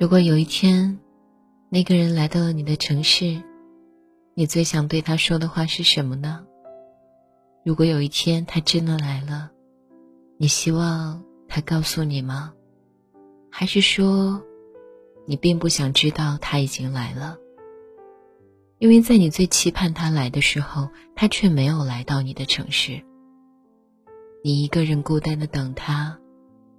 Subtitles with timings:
[0.00, 1.00] 如果有一天，
[1.70, 3.42] 那个人来到了你的城市，
[4.34, 6.46] 你最想对他说的话是什么呢？
[7.64, 9.50] 如果有一天他真的来了，
[10.36, 12.52] 你希望他告诉你吗？
[13.50, 14.40] 还是说，
[15.26, 17.36] 你并不想知道他已经来了？
[18.78, 23.02] 因为在你最期盼他来的时候，他却没有来到你的城市。
[24.44, 26.20] 你一个人孤单的等他，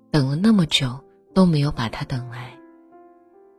[0.10, 2.58] 等了那么久都没有把他等来。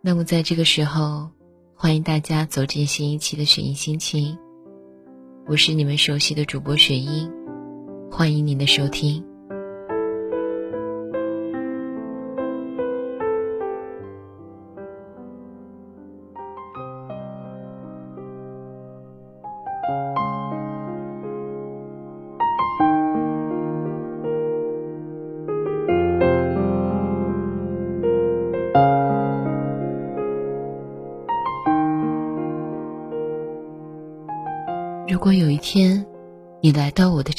[0.02, 1.28] 那么在这个时候，
[1.74, 4.38] 欢迎大家走进新一期的雪音心情。
[5.46, 7.30] 我是你们熟悉的主播雪音，
[8.10, 9.22] 欢迎您的收听。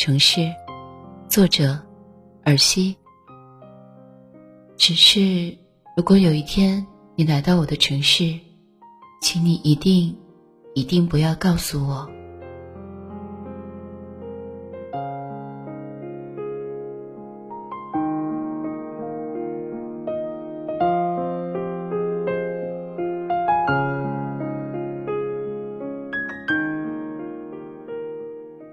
[0.04, 0.52] 城市，
[1.28, 1.80] 作者
[2.44, 2.98] 尔西。
[4.76, 5.56] 只是，
[5.96, 6.84] 如果有一天
[7.16, 8.34] 你来到我的城市，
[9.22, 10.18] 请你一定，
[10.74, 12.10] 一定不要告诉我。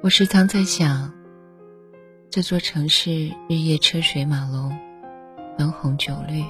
[0.00, 1.12] 我时常在想，
[2.30, 4.78] 这座城市日夜车水马龙，
[5.56, 6.44] 灯红酒绿。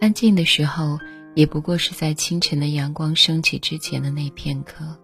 [0.00, 0.98] 安静的时候，
[1.34, 4.98] 也不过是在清晨的阳光升起之前的那片刻。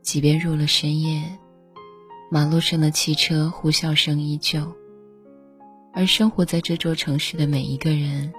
[0.00, 1.24] 即便入了深夜，
[2.30, 4.72] 马路上的汽车呼啸声依旧。
[5.92, 8.32] 而生活在这座城市的每一个人，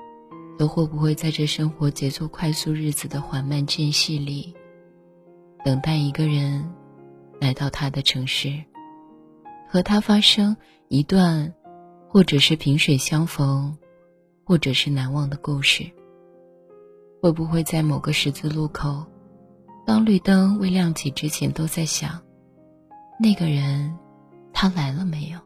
[0.58, 4.56] 都会不会在这生活节奏快速日子的缓慢间隙里，
[5.66, 6.66] 等待一个人？
[7.42, 8.64] 来到他的城市，
[9.68, 10.56] 和他发生
[10.88, 11.54] 一段，
[12.10, 13.78] 或者是萍水相逢，
[14.44, 15.84] 或者是难忘的故事。
[17.22, 19.04] 会不会在某个十字路口，
[19.86, 22.22] 当绿灯未亮起之前，都在想，
[23.20, 23.98] 那个人，
[24.54, 25.40] 他来了没有？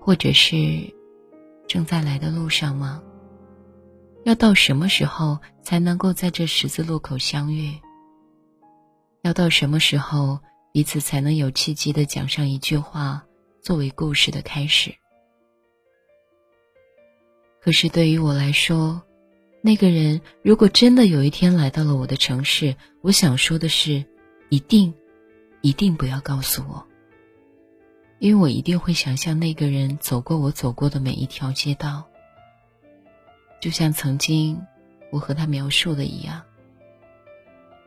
[0.00, 0.56] 或者是
[1.66, 3.02] 正在来的路上吗？
[4.24, 7.72] 要到什么时候才能够在这十字路口相遇？
[9.22, 10.38] 要到什么时候，
[10.72, 13.26] 彼此才能有契机的讲上一句话，
[13.60, 14.94] 作为故事的开始？
[17.60, 19.02] 可是对于我来说，
[19.62, 24.04] 那个人如果真的有一天来到了我的城市，我想说的是，
[24.48, 24.94] 一定，
[25.60, 26.86] 一定不要告诉我，
[28.20, 32.08] 因为我一定会想象那个人走过我走过的每一条街道，
[33.60, 34.58] 就像曾经
[35.10, 36.42] 我和他描述的一样。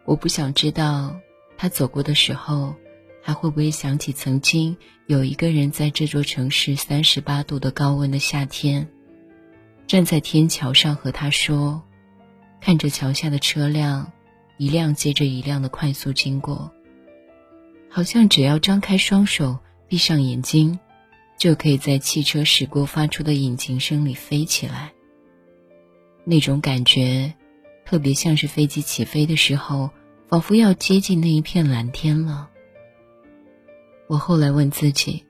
[0.05, 1.15] 我不想知道，
[1.57, 2.75] 他走过的时候，
[3.21, 4.75] 还会不会想起曾经
[5.05, 8.87] 有一个人在这座城市三十八度的高温的夏天，
[9.87, 11.81] 站在天桥上和他说，
[12.59, 14.11] 看着桥下的车辆，
[14.57, 16.71] 一辆接着一辆的快速经过，
[17.89, 20.79] 好像只要张开双手，闭上眼睛，
[21.37, 24.91] 就可以在汽车驶过发出的引擎声里飞起来。
[26.25, 27.33] 那种感觉。
[27.85, 29.89] 特别像是飞机起飞的时候，
[30.27, 32.49] 仿佛要接近那一片蓝天了。
[34.07, 35.25] 我后来问自己：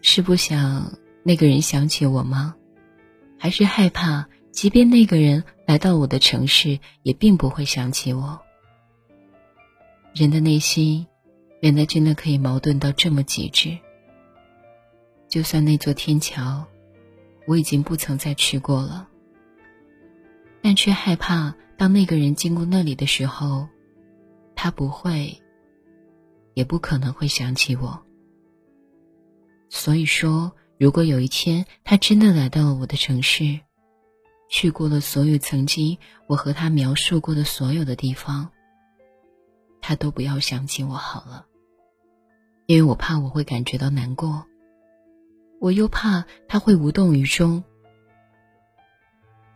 [0.00, 2.54] 是不想那个人想起我吗？
[3.38, 8.40] 还是害怕，即便那个人来到我的城市，也并不会想起我？
[10.14, 11.06] 人的内心，
[11.60, 13.76] 原来真的可以矛盾到这么极致。
[15.28, 16.66] 就算那座天桥，
[17.46, 19.08] 我已经不曾再去过了。
[20.60, 23.68] 但却害怕，当那个人经过那里的时候，
[24.54, 25.42] 他不会，
[26.54, 28.02] 也不可能会想起我。
[29.68, 33.60] 所以说，如果有一天他真的来到了我的城市，
[34.48, 35.96] 去过了所有曾经
[36.26, 38.50] 我和他描述过的所有的地方，
[39.80, 41.46] 他都不要想起我好了，
[42.66, 44.44] 因为我怕我会感觉到难过，
[45.58, 47.64] 我又怕他会无动于衷。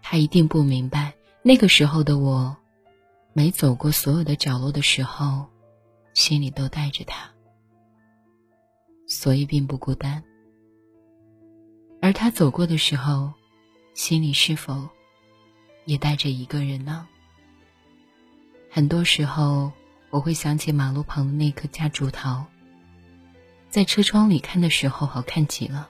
[0.00, 1.15] 他一定不明白，
[1.48, 2.56] 那个时候的我，
[3.32, 5.46] 没走过所有的角落的时候，
[6.12, 7.30] 心里都带着他，
[9.06, 10.24] 所以并不孤单。
[12.02, 13.32] 而他走过的时候，
[13.94, 14.88] 心里是否
[15.84, 17.06] 也带着一个人呢？
[18.68, 19.70] 很多时候，
[20.10, 22.44] 我会想起马路旁的那棵夹竹桃，
[23.70, 25.88] 在车窗里看的时候，好看极了。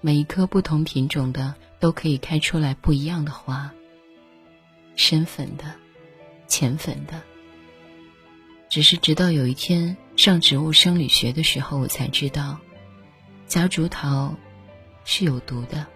[0.00, 1.54] 每一颗不同品种的。
[1.82, 3.74] 都可以开出来不一样的花，
[4.94, 5.64] 深粉的，
[6.46, 7.20] 浅粉的。
[8.68, 12.58] 只是直到有一天上植物生理学的时候，我才知道，
[13.46, 14.34] 夹竹桃
[15.04, 15.86] 是有毒的。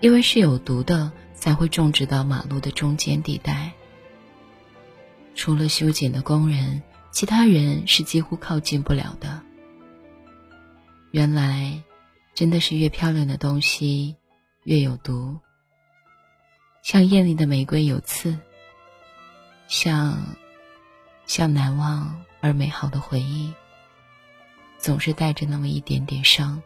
[0.00, 3.72] 因为是有毒的，才会种植到马路的中间地带。
[5.34, 9.42] 除了修剪的工人，其他人是几乎靠近不了的。
[11.12, 11.82] 原来，
[12.34, 14.16] 真的是越漂亮的东西
[14.64, 15.38] 越有毒。
[16.82, 18.36] 像艳丽的玫瑰有刺，
[19.68, 20.36] 像
[21.26, 23.54] 像难忘而美好的回忆，
[24.78, 26.60] 总是带着那么一点点伤。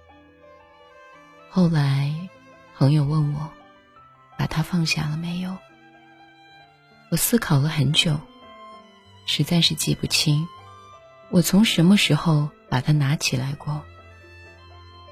[1.50, 2.30] 后来，
[2.78, 3.50] 朋友问我，
[4.38, 5.54] 把它放下了没有？
[7.10, 8.18] 我思考了很久。
[9.26, 10.46] 实在是记不清，
[11.30, 13.84] 我从什么时候把它拿起来过。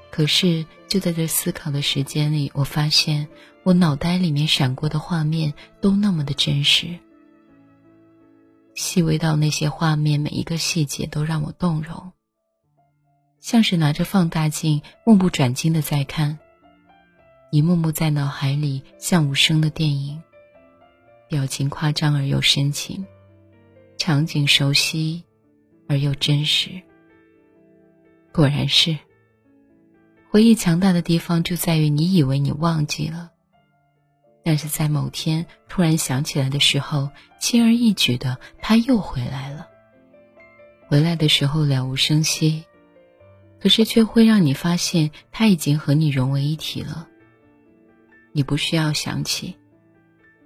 [0.09, 3.27] 可是就在这思考的时间里，我发现
[3.65, 6.99] 我脑袋里面闪过的画面都那么的真实，
[8.75, 12.11] 细微到那些画面每一个细节都让我动容，
[13.39, 16.37] 像是拿着放大镜目不转睛的在看，
[17.49, 20.21] 一幕幕在脑海里像无声的电影，
[21.27, 23.03] 表情夸张而又深情。
[23.97, 25.23] 场景熟悉，
[25.87, 26.69] 而又真实。
[28.31, 28.95] 果然是，
[30.29, 33.31] 回忆强大的地方就在于你以为你忘记了，
[34.45, 37.09] 但是在某天突然想起来的时候，
[37.39, 39.67] 轻而易举的他又回来了。
[40.87, 42.63] 回来的时候了无声息，
[43.59, 47.07] 可是却会让你发现他已经和你融为一体了。
[48.33, 49.55] 你不需要想起，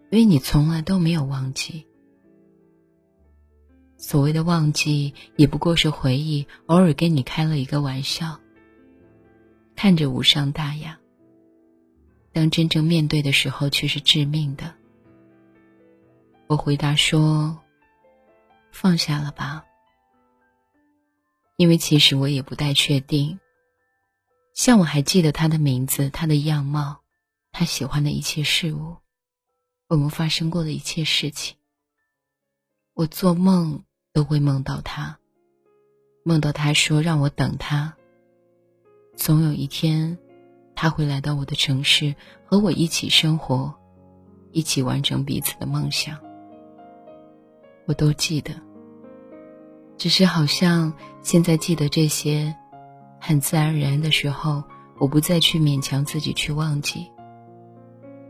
[0.09, 1.85] 因为你从来都没有忘记。
[3.97, 8.39] 所谓的忘记，也不过是回忆偶尔跟你开了一个玩笑，
[9.75, 10.98] 看着无伤大雅。
[12.39, 14.73] 当真正面对的时候，却是致命的。
[16.47, 17.59] 我回答说
[18.71, 19.65] ：“放下了吧。”
[21.57, 23.41] 因为其实我也不太确定。
[24.53, 27.01] 像我还记得他的名字、他的样貌、
[27.51, 28.95] 他喜欢的一切事物，
[29.89, 31.57] 我们发生过的一切事情。
[32.93, 33.83] 我做梦。
[34.11, 35.19] 都会梦到他，
[36.23, 37.95] 梦到他说让我等他。
[39.15, 40.17] 总有一天，
[40.81, 42.15] 他会来到我的城市，
[42.45, 43.75] 和我一起生活，
[44.53, 46.17] 一起完成彼此的梦想。
[47.85, 48.53] 我都记得，
[49.97, 52.55] 只是好像现在记得这些，
[53.19, 54.63] 很自然而然的时候，
[54.99, 57.11] 我不再去勉强自己去忘记。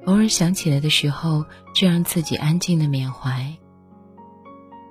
[0.08, 3.56] 偶尔想起来的时候，就让自己安静的缅怀。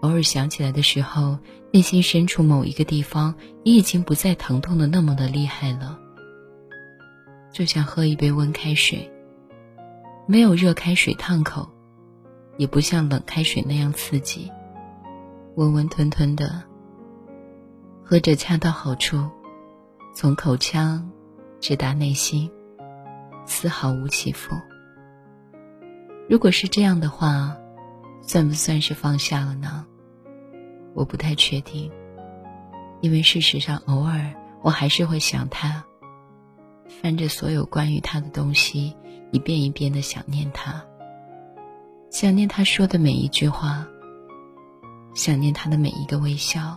[0.03, 1.37] 偶尔想起来的时候，
[1.73, 3.35] 内心深处某一个地方
[3.65, 5.99] 也已经不再疼痛的那么的厉害了。
[7.51, 9.11] 就像喝一杯温开水，
[10.27, 11.69] 没有热开水烫口，
[12.57, 14.51] 也不像冷开水那样刺激，
[15.57, 16.63] 温温吞吞的，
[18.05, 19.29] 喝着恰到好处，
[20.15, 21.11] 从口腔
[21.61, 22.51] 直达内心，
[23.47, 24.55] 丝毫无起伏。
[26.29, 27.57] 如果是这样的话。
[28.21, 29.87] 算不算是放下了呢？
[30.93, 31.91] 我不太确定，
[33.01, 35.83] 因为事实上，偶尔我还是会想他，
[36.89, 38.97] 翻着所有关于他的东西，
[39.31, 40.85] 一遍一遍的想念他，
[42.11, 43.87] 想念他说的每一句话，
[45.15, 46.77] 想念他的每一个微笑，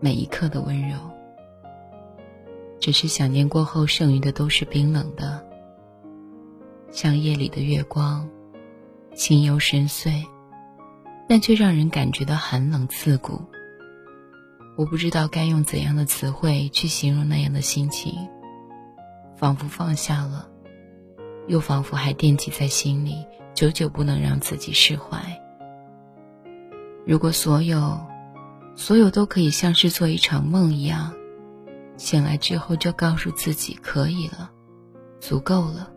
[0.00, 0.96] 每一刻的温柔。
[2.80, 5.44] 只是想念过后，剩余的都是冰冷的，
[6.90, 8.28] 像夜里的月光，
[9.14, 10.24] 清幽深邃。
[11.28, 13.40] 但却让人感觉到寒冷刺骨。
[14.76, 18.12] 我不知道该用怎样的词汇去形容那样的心情，
[19.42, 20.48] 仿佛放下了，
[21.48, 25.18] 又仿佛还惦记在心里，久久不能让自己释怀。
[27.04, 27.98] 如果所有，
[28.76, 31.12] 所有都可以像是做一场梦一样，
[31.96, 34.48] 醒来之后就告诉自己可以了，
[35.18, 35.92] 足够了，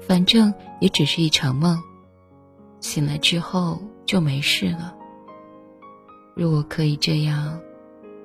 [0.00, 1.80] 反正也只是一场梦。
[2.80, 3.80] 醒来之后。
[4.06, 4.94] 就没事了。
[6.36, 7.60] 如果可以这样，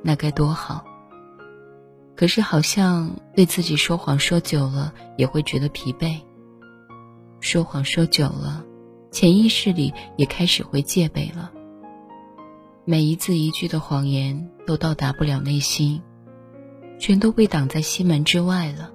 [0.04, 0.86] 那该多好。
[2.22, 6.20] 可是好像对自己说谎说久了，也会觉得疲惫。
[7.40, 8.64] 说谎说久了，
[9.10, 11.52] 潜意识里也开始会戒备了。
[12.86, 16.00] 每一字一句的谎言都到达不了内心，
[17.00, 18.92] 全都被挡在心门之外了。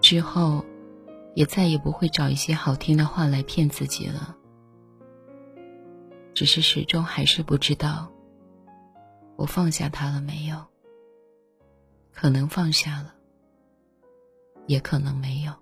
[0.00, 0.64] 之后，
[1.34, 4.36] 也再也不会找一些好听的话来骗自己了。
[6.32, 8.12] 只是始终还是不知道，
[9.34, 10.67] 我放下他了没有？
[12.20, 13.14] 可能放下了，
[14.66, 15.52] 也可能没有。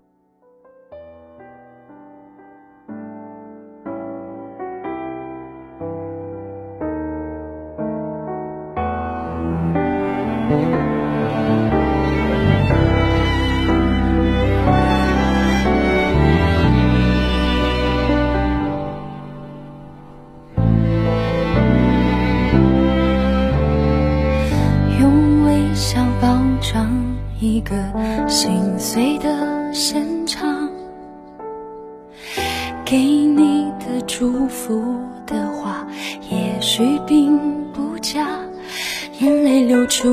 [39.96, 40.12] 泪流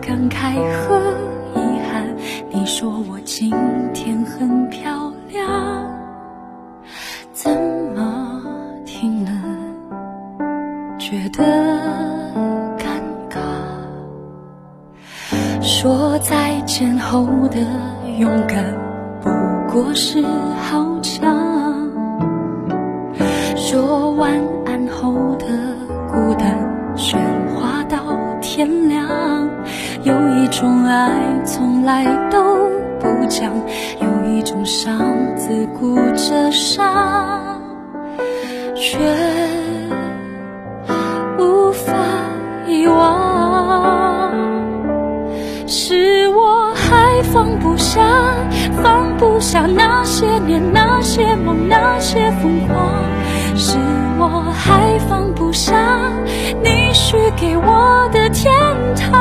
[0.00, 0.98] 感慨和
[1.54, 2.04] 遗憾。
[2.50, 3.50] 你说我今
[3.94, 5.46] 天很漂亮，
[7.32, 7.50] 怎
[7.94, 8.40] 么
[8.84, 9.30] 听了
[10.98, 11.44] 觉得
[12.76, 13.38] 尴尬？
[15.60, 17.58] 说再见后的
[18.18, 18.64] 勇敢
[19.20, 19.30] 不
[19.72, 21.88] 过是好强，
[23.56, 24.32] 说晚
[24.66, 25.46] 安后的
[26.08, 26.58] 孤单
[26.96, 27.16] 喧
[27.54, 28.99] 哗到天亮。
[30.50, 31.12] 种爱
[31.44, 33.52] 从来都不讲，
[34.00, 34.98] 有一种伤
[35.36, 37.62] 自顾着伤，
[38.74, 38.98] 却
[41.38, 41.94] 无法
[42.66, 44.34] 遗忘。
[45.68, 48.02] 是我还放不下，
[48.82, 52.90] 放不下那些年、那些梦、那些疯狂。
[53.56, 53.78] 是
[54.18, 55.72] 我还放不下
[56.62, 58.52] 你许给我的天
[58.96, 59.19] 堂。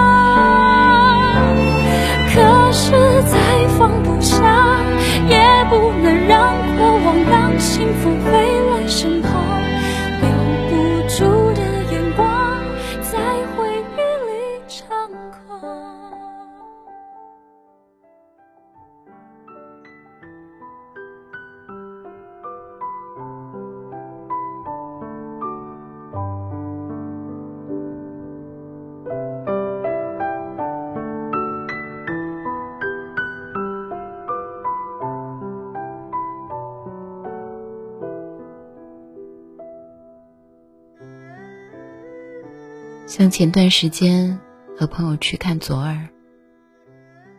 [43.19, 44.39] 像前段时间
[44.77, 45.93] 和朋友去看《左耳》，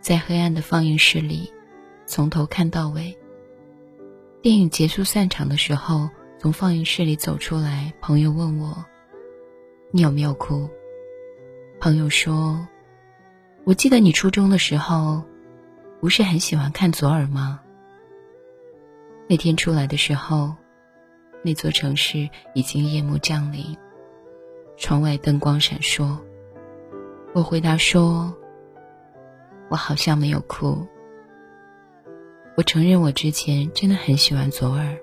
[0.03, 1.51] 在黑暗的放映室里，
[2.05, 3.17] 从头看到尾。
[4.43, 8.85] 电影结束散场的时候，从放映室里走出来，朋友问我
[9.91, 10.69] ：“你有没有哭？”
[11.81, 12.69] 朋友说
[13.65, 15.23] ：“我记得你初中的时候，
[15.99, 17.59] 不是很喜欢看《左耳》吗？”
[19.27, 20.55] 那天出来的时候，
[21.43, 23.75] 那座城市已经夜幕降临。
[24.81, 26.17] 窗外灯光闪烁，
[27.35, 28.35] 我回答说
[29.69, 30.87] ：“我好像没有哭。”
[32.57, 34.99] 我承认我之前真的很喜欢左耳，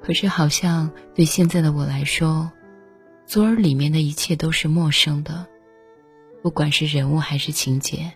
[0.00, 2.50] 可是好像对现在的我来说，
[3.26, 5.46] 左耳里面的一切都是陌生的，
[6.42, 8.10] 不管是人物还是情节。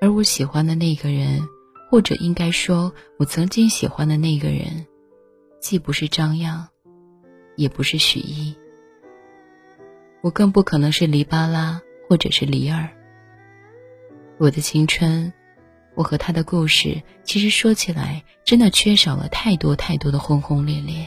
[0.00, 1.46] 而我喜欢的那个人，
[1.90, 4.86] 或者应该说我曾经喜欢的那个人，
[5.60, 6.66] 既不是张漾，
[7.56, 8.56] 也不是许弋。
[10.26, 12.88] 我更不可能是黎巴拉或者是黎尔。
[14.38, 15.32] 我的青春，
[15.94, 21.06] 我和他的故事，其实说起来，真的缺少了太多太多的轰轰烈烈，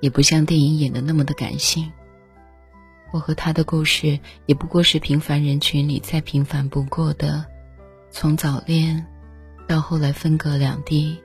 [0.00, 1.92] 也不像电影演的那么的感性。
[3.12, 7.46] 我和他的故事，也不过是平凡人群里再平凡不过的，
[8.10, 9.06] 从早恋，
[9.68, 11.22] 到后来分隔两地，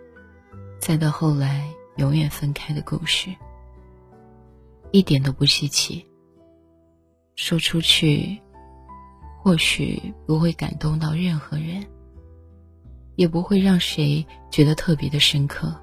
[0.78, 3.34] 再到后来永远分开的故事，
[4.92, 6.06] 一点都不稀奇。
[7.36, 8.42] 说出去，
[9.44, 11.86] 或许不会感动到任何人，
[13.15, 15.75] 也不会让谁觉得特别的深刻。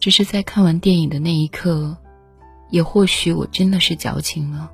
[0.00, 1.96] 只是在看完电影的那一刻，
[2.70, 4.72] 也或许我真的是矫情了。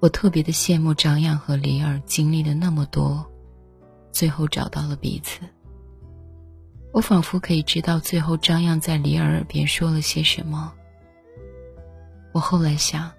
[0.00, 3.26] 我特别的羡慕张漾和李尔经历了那么多，
[4.12, 5.40] 最后找到了彼此。
[6.92, 10.74] 我仿佛可以知道最后张漾在李尔耳边说了些什么。
[12.34, 13.10] 我后来想。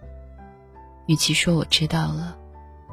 [1.09, 2.37] 与其说我知道了，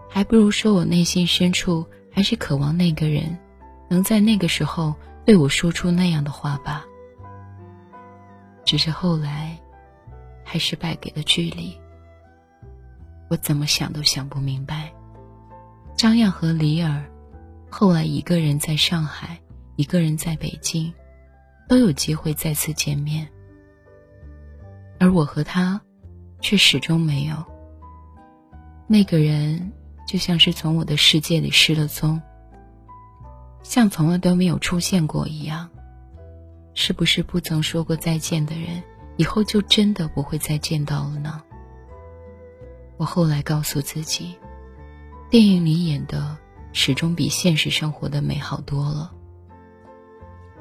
[0.08, 3.38] 还不如说我内心深处还是渴望那个人，
[3.90, 4.94] 能在那个时候
[5.26, 6.82] 对我说出那样的话吧。
[8.64, 9.54] 只是后来，
[10.42, 11.78] 还是败给了距离。
[13.28, 14.90] 我怎么想都想不明白，
[15.94, 17.04] 张漾和李尔，
[17.68, 19.38] 后来一个人在上海，
[19.76, 20.90] 一个人在北京，
[21.68, 23.28] 都有机会再次见面，
[24.98, 25.78] 而我和他，
[26.40, 27.55] 却始终没有。
[28.88, 29.72] 那个人
[30.06, 32.22] 就像是从我的世界里失了踪，
[33.62, 35.68] 像从来都没有出现过一样。
[36.74, 38.82] 是不是不曾说过再见的人，
[39.16, 41.42] 以后就真的不会再见到了呢？
[42.98, 44.36] 我后来告诉自己，
[45.30, 46.36] 电影里演的
[46.72, 49.10] 始终比现实生活的美好多了。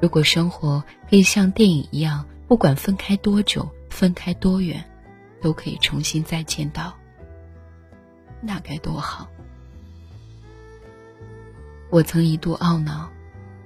[0.00, 4.84] 如果生活可以像电影一样，不管分开多久、分开多远，
[5.40, 6.94] 都可以重新再见到。
[8.40, 9.28] 那该多好！
[11.90, 13.10] 我曾一度懊恼，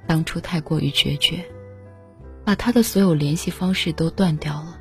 [0.07, 1.45] 当初太过于决绝，
[2.45, 4.79] 把他的所有联系方式都断掉了，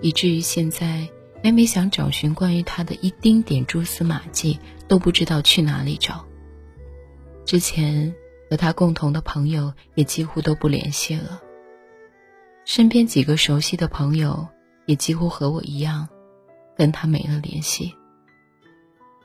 [0.00, 1.08] 以至于现在
[1.42, 4.58] 每每想找寻关于他的一丁点蛛丝马迹，
[4.88, 6.24] 都不知道去哪里找。
[7.44, 8.14] 之前
[8.48, 11.40] 和他共同的朋友也几乎都不联系了，
[12.64, 14.46] 身边几个熟悉的朋友
[14.86, 16.08] 也几乎和我一样，
[16.76, 17.94] 跟他没了联系。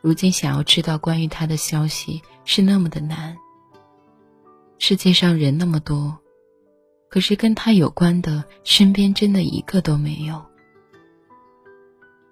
[0.02, 3.36] 如今想要知道关于他的消息是那么的难。
[4.78, 6.16] 世界上人那么多，
[7.08, 10.44] 可是跟他有关的身边真的一个都没有。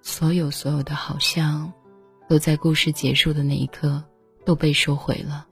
[0.02, 1.72] 所有所有的好像，
[2.28, 4.04] 都在故事结束的那一刻
[4.44, 5.46] 都被收回了，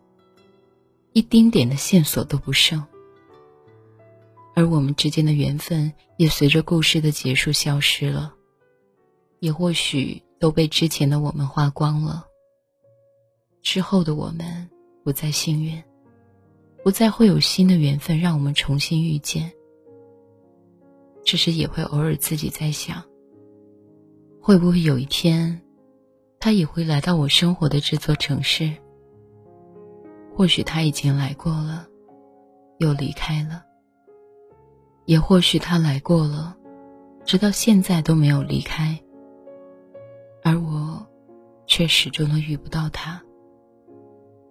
[1.12, 2.85] 一丁点的线索都不剩。
[4.54, 8.35] 而我们之间的缘分也随着故事的结束消失了，
[9.40, 10.23] 也或许。
[10.42, 12.26] 都被之前的我们花光了。
[13.62, 14.68] 之后的我们
[15.04, 15.80] 不再幸运，
[16.82, 19.52] 不再会有新的缘分让我们重新遇见。
[21.22, 23.04] 只是也会偶尔自己在想，
[24.40, 25.62] 会不会有一天，
[26.40, 28.68] 他也会来到我生活的这座城市？
[30.35, 31.87] 或许他已经来过了，
[32.78, 33.62] 又离开了；
[35.05, 36.57] 也或许他来过了，
[37.24, 39.00] 直到现在都没有离开。
[40.42, 41.07] 而我，
[41.66, 43.22] 却始终都遇不到他。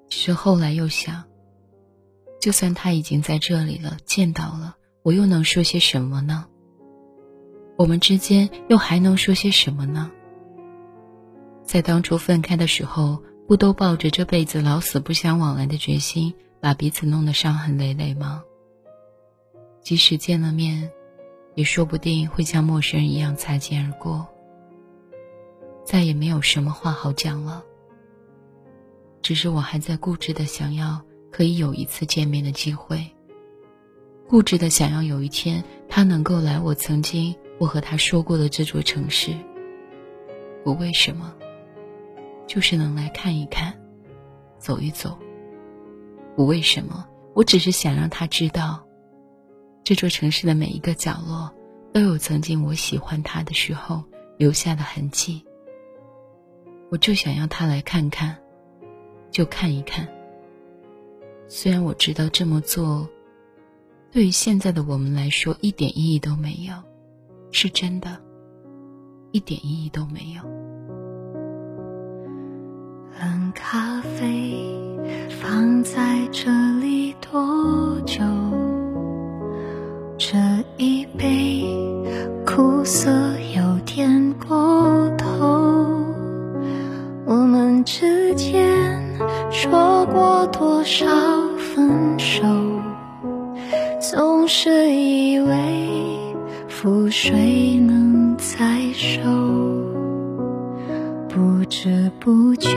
[0.09, 1.23] 只是后来又想，
[2.39, 6.45] 就算他已经在这里了，见到了，我又能说些什么呢？
[7.77, 10.11] 我们之间又还能说些什么呢？
[11.63, 18.43] 在当初分开的时候，不都抱着这辈子老死不相往来的决心，把彼此弄得伤痕累累吗？
[19.81, 20.91] 即使见了面，
[21.55, 24.27] 也说不定会像陌生人一样擦肩而过。
[25.83, 27.63] 再也没有什么话好讲了。
[29.21, 30.99] 只是我还在固执的想要
[31.31, 33.05] 可以有一次见面的机会，
[34.27, 39.31] 固执的想要有一天他能够来我曾经我和他说过的这座城市。
[40.63, 41.33] 不为什么，
[42.47, 43.79] 就是能来看一看，
[44.57, 45.17] 走一走。
[46.35, 48.83] 不为什么，我只是想让他知道，
[49.83, 51.51] 这座城市的每一个角落
[51.93, 54.03] 都有曾经我喜欢他的时候
[54.37, 55.43] 留下的痕迹。
[56.91, 58.35] 我就想要他来看看，
[59.31, 60.05] 就看一看。
[61.47, 63.07] 虽然我知道这么做，
[64.11, 66.73] 对于现在的我们来说一点意义都没有，
[67.49, 68.17] 是真的，
[69.31, 70.43] 一点意义都没有。
[73.21, 74.53] 冷咖啡
[75.29, 76.51] 放在这
[76.81, 78.21] 里多久？
[80.17, 80.37] 这
[80.75, 81.63] 一杯
[82.45, 83.09] 苦涩
[83.55, 84.90] 有点过
[89.61, 91.05] 说过多少
[91.55, 92.41] 分手，
[93.99, 95.55] 总是以为
[96.67, 99.21] 覆水能再收，
[101.29, 102.75] 不知不觉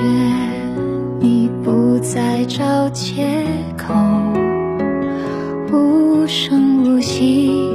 [1.21, 3.47] 你不再找借
[3.79, 3.95] 口，
[5.73, 7.74] 无声无息，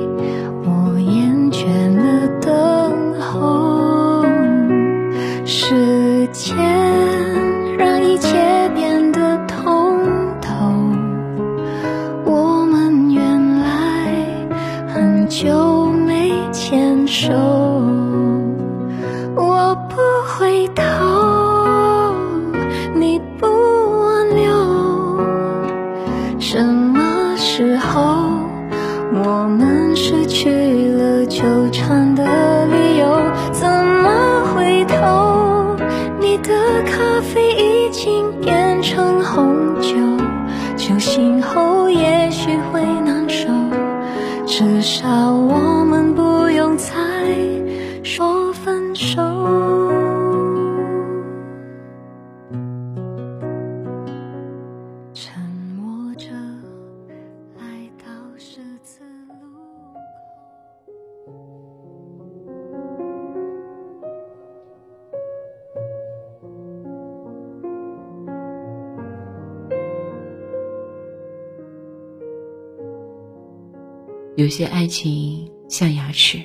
[74.39, 76.41] 有些爱情像牙齿，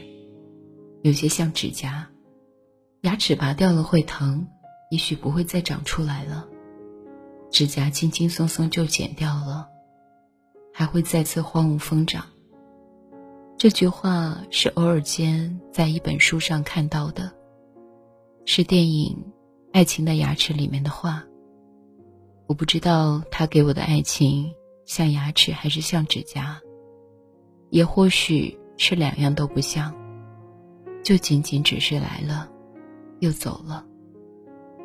[1.03, 2.11] 有些像指甲。
[3.03, 4.49] 牙齿拔掉了会疼，
[4.91, 6.45] 也许不会再长出来了；
[7.53, 9.69] 指甲轻轻松松就剪掉了，
[10.73, 12.27] 还会再次荒芜疯长。
[13.57, 17.33] 这句话是偶尔间在一本书上看到的，
[18.45, 19.17] 是电影
[19.73, 21.23] 《爱情的牙齿》里面的话。
[22.49, 24.53] 我不知道他给我的爱情
[24.85, 26.61] 像牙齿还是像指甲，
[27.75, 29.93] 也或许是两样都不像，
[31.03, 32.49] 就仅仅只是来了，
[33.19, 33.85] 又走了，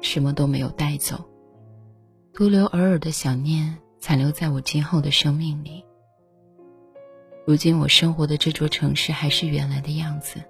[0.01, 1.23] 什么都没有带走，
[2.33, 5.85] 徒留偶尔的想念残留在我今后的生命里。
[7.45, 10.41] 如今我生活的这座城市还是原来的样子，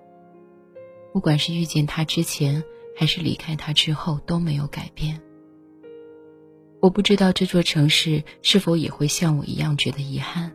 [1.11, 2.63] 不管是遇见他之前，
[2.95, 5.19] 还是离开他之后，都没有改变。
[6.79, 10.53] 我不知道这座城市是否也会像我一样觉得遗憾，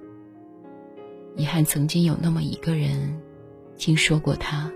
[1.36, 3.20] 遗憾曾经有那么一个人，
[3.76, 4.70] 听说过他，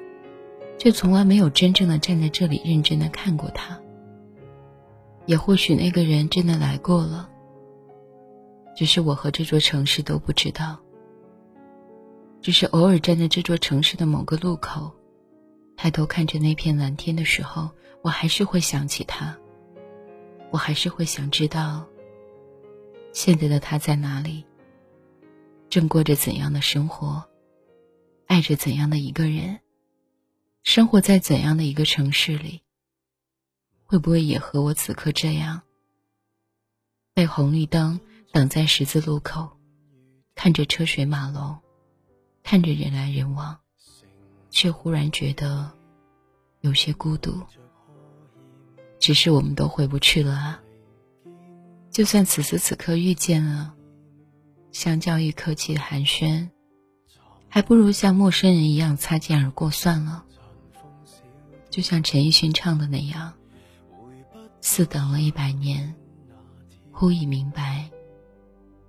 [0.78, 3.78] 却从来没有真正的站在这里认真的看过他。
[5.26, 7.28] 也或许那个人真的来过了，
[8.74, 10.78] 只是我和这座城市都不知道。
[12.40, 14.90] 只是偶尔站在这座城市的某个路口，
[15.76, 17.70] 抬头看着那片蓝天的时候，
[18.02, 19.36] 我还是会想起他。
[20.50, 21.84] 我还是会想知道，
[23.12, 24.46] 现在的他在哪里，
[25.70, 27.28] 正过着怎样的生活，
[28.26, 29.61] 爱着怎样的一个人，
[30.62, 32.62] 生活在怎样的一个城市里，
[33.85, 35.62] 会不会也和我此刻这样，
[37.14, 38.00] 被红绿灯
[38.33, 39.59] 挡在十字路口，
[40.35, 41.59] 看着车水马龙。
[42.44, 43.61] 看着人来人往，
[44.48, 45.70] 却忽然觉得
[46.62, 47.42] 有些孤独。
[48.98, 50.62] 只是我们都回不去了啊！
[51.90, 53.74] 就算此时此刻遇见了，
[54.78, 56.50] 相较于客气的寒暄，
[57.48, 60.24] 还不如像陌生人一样擦肩而过算了。
[61.68, 63.32] 就像陈奕迅唱的那样
[64.62, 65.96] ：“似等了一百年，
[66.92, 67.90] 忽已明白，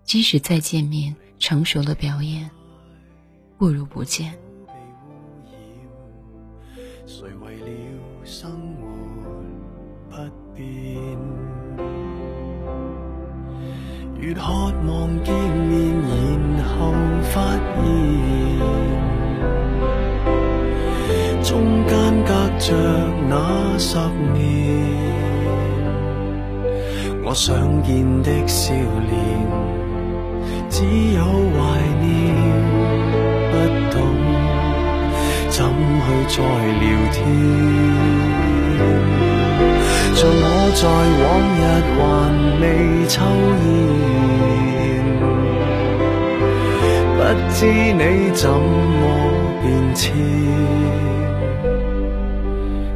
[0.03, 2.51] 即使再见面，成熟的表演。”
[3.57, 4.37] 不如不见。
[7.07, 7.67] 谁为了
[8.23, 8.87] 生活
[10.07, 10.17] 不
[10.53, 11.38] 变？
[14.21, 15.73] 越渴望见面，
[16.57, 16.91] 然后
[17.31, 17.39] 发
[17.75, 17.81] 现
[21.41, 21.47] 中
[21.87, 22.67] 间隔着
[23.29, 23.33] 那
[23.77, 23.97] 十
[24.33, 24.37] 年，
[27.23, 29.09] 我想见的笑脸，
[30.69, 30.83] 只
[31.15, 31.23] 有
[31.55, 31.57] 怀
[32.01, 32.05] 念。
[33.51, 33.53] 不
[33.89, 33.97] 懂
[35.49, 35.57] 怎
[36.03, 36.37] 去再
[36.81, 38.28] 聊天？
[40.19, 40.35] 像我
[40.75, 40.83] 在
[41.23, 41.59] 往日
[41.95, 41.97] 还
[42.59, 42.63] 未
[43.07, 43.23] 抽
[43.63, 43.71] 烟，
[47.15, 47.17] 不
[47.53, 47.57] 知
[47.93, 48.03] 你
[48.33, 49.01] 怎么
[49.61, 49.63] 变
[49.95, 50.11] 迁？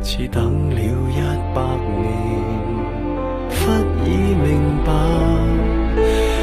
[0.02, 0.36] 似等
[0.70, 1.18] 了一
[1.56, 1.58] 百
[1.96, 2.04] 年，
[3.56, 3.56] 忽
[4.04, 4.06] 已
[4.44, 4.44] 明
[4.84, 4.92] 白，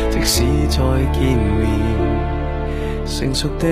[0.08, 0.32] 即使
[0.70, 0.80] 再
[1.12, 1.68] 见面，
[3.04, 3.66] 成熟地。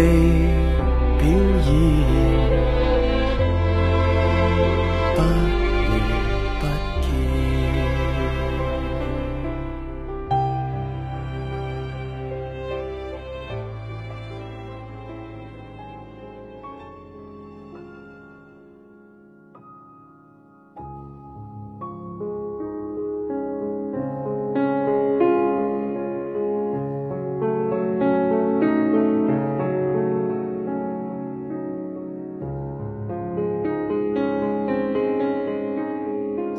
[1.19, 1.27] 表
[1.67, 2.78] 演。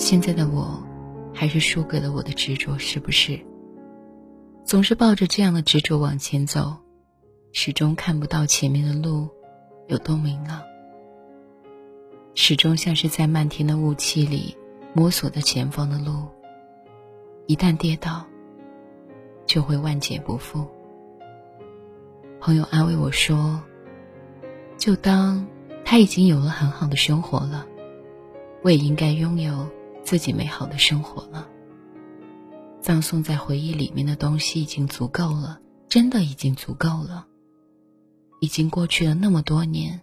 [0.10, 0.84] 现在的我，
[1.32, 3.40] 还是输给了我的执着，是不是？
[4.66, 6.76] 总是抱着这样的执着往前走，
[7.52, 9.30] 始终看不到前面的路
[9.86, 10.64] 有多明朗，
[12.34, 14.58] 始终像是在漫天的雾气里
[14.96, 16.28] 摸索着前方的路。
[17.46, 18.26] 一旦跌倒，
[19.46, 20.66] 就会万劫不复。
[22.40, 23.62] 朋友安慰我说
[24.76, 25.46] ：“就当
[25.86, 27.64] 他已经有了很好的生活了，
[28.64, 29.70] 我也应该拥有。”
[30.10, 31.48] 自己美好的生活了，
[32.82, 37.28] 葬送在回忆里面的东西已经足够了，真的已经足够了。
[38.40, 40.02] 已经过去了那么多年，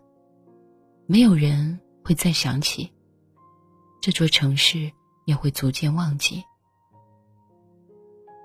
[1.06, 2.92] 没有人会再想起，
[4.00, 4.92] 这座城市
[5.24, 6.44] 也会逐渐忘记。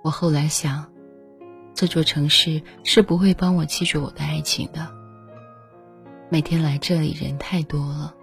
[0.03, 0.91] 我后来想，
[1.75, 4.91] 这座城市是不会帮我记住我的爱情的。
[6.31, 8.15] 每天来这里人太多了，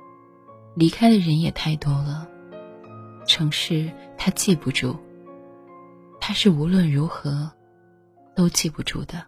[0.74, 2.27] 离开的人也太多了。
[3.28, 4.96] 城市，他记不住。
[6.18, 7.48] 他是无论如何
[8.34, 9.24] 都记不住的。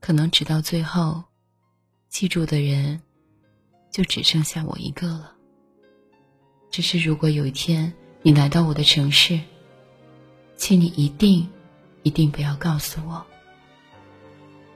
[0.00, 1.22] 可能直到最后，
[2.08, 3.00] 记住的人
[3.90, 5.32] 就只剩下我一个了。
[6.68, 7.90] 只是如果有一天
[8.22, 9.40] 你来到我的城市，
[10.56, 11.48] 请你一定
[12.02, 13.24] 一定不要告诉我。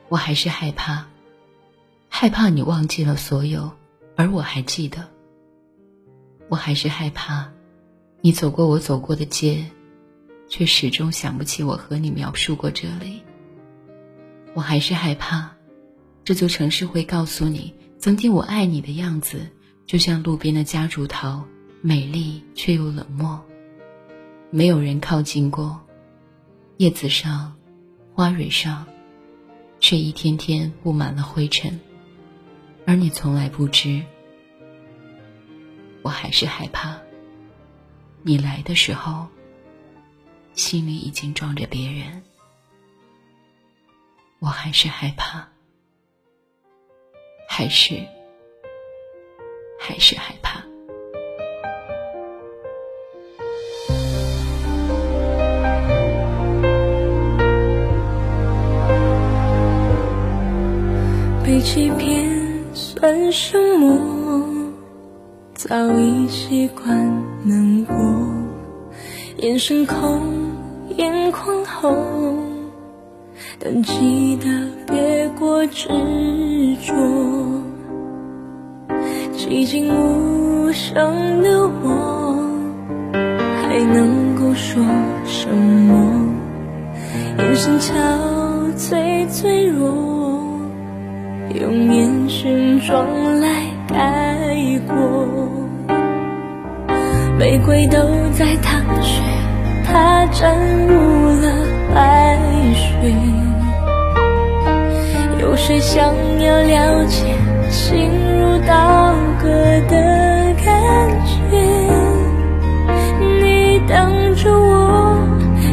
[0.08, 1.04] 我还是害怕，
[2.08, 3.70] 害怕你忘记了所有，
[4.16, 5.08] 而我还记得。
[6.48, 7.52] 我还是害怕。
[8.22, 9.64] 你走过我走过的街，
[10.48, 13.22] 却始终想不起我和你描述过这里。
[14.52, 15.50] 我还是害怕，
[16.22, 19.46] 这座城市会告诉你，曾经我爱你的样子，
[19.86, 21.44] 就像路边的夹竹桃，
[21.80, 23.40] 美丽却又冷漠，
[24.50, 25.80] 没有人靠近过，
[26.76, 27.56] 叶子上、
[28.12, 28.84] 花蕊上，
[29.78, 31.80] 却一天天布满了灰尘，
[32.84, 34.02] 而你从来不知。
[36.02, 36.98] 我还是害怕，
[38.22, 39.26] 你来的时候，
[40.54, 42.22] 心里已经装着别人。
[44.38, 45.48] 我还是害怕，
[47.48, 48.06] 还是
[49.78, 50.60] 还是害怕。
[61.42, 64.59] 被欺骗算什么？
[65.62, 66.88] 早已习惯
[67.44, 67.94] 难过，
[69.36, 70.22] 眼神空，
[70.96, 71.98] 眼眶红。
[73.58, 74.46] 但记得
[74.86, 75.86] 别过执
[76.82, 76.94] 着，
[79.36, 82.42] 寂静无声的我，
[83.60, 84.82] 还能够说
[85.26, 86.26] 什么？
[87.36, 87.92] 眼神憔
[88.78, 89.92] 悴脆弱，
[91.54, 93.06] 用眼神装
[93.40, 93.59] 来
[93.92, 94.94] 开过。
[97.38, 97.98] 玫瑰都
[98.32, 99.22] 在淌血，
[99.86, 100.54] 它沾
[100.88, 100.90] 污
[101.40, 101.52] 了
[101.94, 102.38] 白
[102.74, 103.14] 雪。
[105.40, 107.34] 有谁想要了解
[107.70, 109.48] 心如刀割
[109.88, 111.56] 的感觉？
[113.40, 115.18] 你挡住我，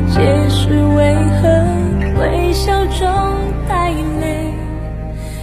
[0.07, 3.07] 解释为何微笑中
[3.67, 4.53] 带泪，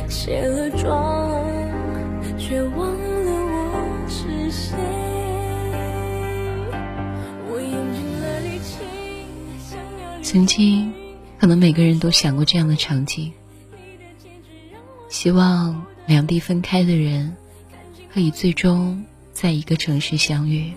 [0.08, 1.23] 卸了妆，
[2.46, 4.76] 却忘了我是谁。
[10.22, 10.92] 曾经，
[11.38, 13.32] 可能每个人都想过这样的场景。
[15.08, 17.34] 希望两地分开的人，
[18.12, 20.74] 可以最终在一个城市相遇。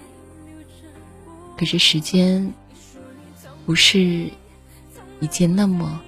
[1.57, 2.53] 可是时间，
[3.65, 4.29] 不是
[5.19, 6.01] 一件那么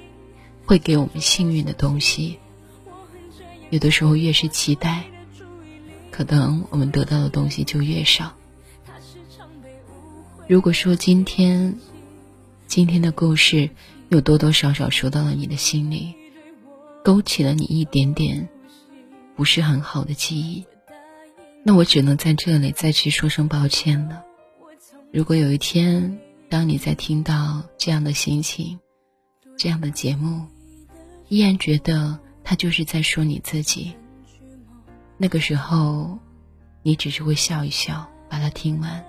[0.66, 2.40] 会给我们幸运的东西。
[3.72, 5.04] 有的时候越是期待，
[6.20, 8.36] 可能我们得到的东西就越少。
[10.50, 11.80] 如果说今天，
[12.68, 13.70] 今天的故事
[14.10, 16.14] 又多多少少说到了你的心里。
[17.06, 18.50] 勾起了你一点点
[19.38, 20.66] 不是很好的记忆，
[21.64, 24.22] 那我只能在这里再次说声抱歉了。
[25.14, 28.78] 如果有一天，当你在听到这样的心情、
[29.58, 30.46] 这样的节目，
[31.30, 33.94] 依然觉得他就是在说你自己，
[35.22, 36.18] 那个时候，
[36.82, 39.06] 你只是会笑一笑，把它听完，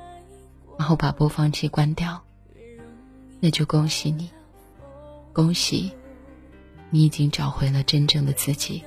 [0.77, 2.21] 然后把播放器关掉，
[3.39, 4.29] 那就恭喜你，
[5.33, 5.91] 恭喜。
[6.93, 8.83] 你已经找回了真正的自己。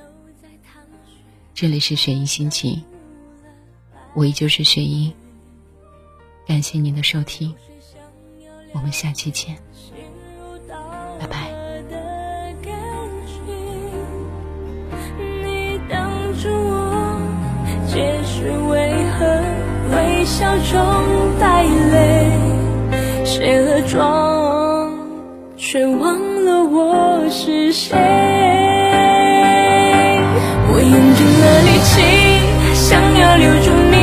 [1.54, 2.84] 这里是雪音心情，
[4.12, 5.10] 我依旧是雪音。
[6.46, 7.54] 感谢您的收听，
[8.74, 9.56] 我们下期见，
[11.18, 11.53] 拜拜。
[20.24, 20.80] 笑中
[21.38, 22.30] 带泪，
[23.24, 24.90] 卸了妆，
[25.56, 26.64] 却忘了。
[26.64, 27.94] 我是谁？
[30.66, 32.00] 我用尽了力气，
[32.74, 33.96] 想要留住你，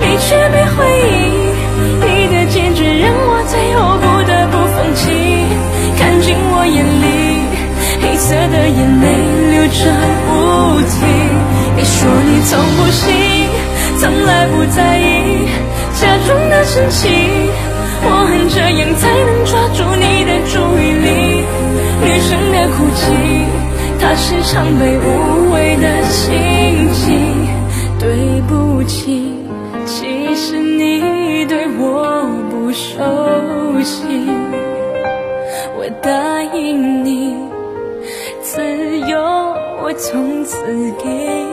[0.00, 0.76] 你却没回
[1.18, 1.23] 应。
[16.74, 17.08] 生气。
[18.02, 21.06] 我恨这样才能抓住你的注意力。
[22.02, 23.02] 女生的哭泣，
[24.00, 27.46] 它是常被误会的心情。
[28.00, 29.36] 对不起，
[29.86, 32.90] 其实你对我不熟
[33.84, 34.02] 悉。
[35.78, 37.36] 我答应你，
[38.42, 39.16] 自由
[39.80, 40.58] 我从此
[40.98, 41.43] 给。